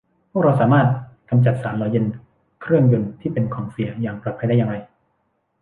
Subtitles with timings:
[0.31, 0.89] พวกเราสามารถ
[1.29, 2.05] กำจัดสารหล่อเย็น
[2.61, 4.75] เครื่องยนต์ที่เป็นของเสียอย่างปลอดภัยได้อย่างไร